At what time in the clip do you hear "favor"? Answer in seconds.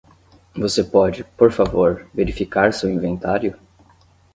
1.51-2.09